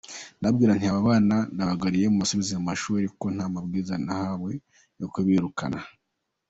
[0.37, 4.51] Ndababwira nti ‘aba bana ndabagaruye mubasubize mu ishuri kuko nta mabwiriza nahawe
[4.99, 5.79] yo kubirukana.